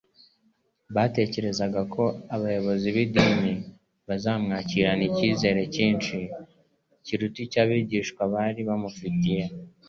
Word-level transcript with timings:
Batekerezaga 0.95 1.81
ko 1.93 2.03
abayobozi 2.35 2.87
b'idini 2.95 3.53
bazamwakirana 4.07 5.03
icyizere 5.09 5.61
cyinshi 5.75 6.15
kiruta 7.05 7.39
icy'abigishwa 7.45 8.21
bari 8.33 8.61
bamufitiye. 8.69 9.43